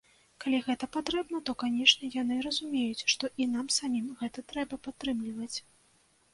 Калі 0.43 0.61
гэта 0.67 0.87
патрэбна, 0.95 1.41
то, 1.49 1.55
канешне, 1.65 2.09
яны 2.17 2.39
разумеюць, 2.47 3.05
што 3.15 3.31
і 3.45 3.49
нам 3.53 3.71
самім 3.79 4.11
гэта 4.25 4.49
трэба 4.55 4.83
падтрымліваць. 4.89 5.55